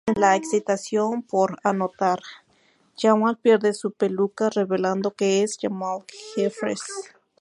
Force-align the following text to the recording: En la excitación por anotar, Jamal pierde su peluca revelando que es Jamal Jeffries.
En 0.07 0.19
la 0.19 0.35
excitación 0.35 1.21
por 1.21 1.59
anotar, 1.63 2.21
Jamal 2.97 3.37
pierde 3.37 3.75
su 3.75 3.91
peluca 3.91 4.49
revelando 4.49 5.11
que 5.11 5.43
es 5.43 5.59
Jamal 5.61 6.05
Jeffries. 6.33 6.81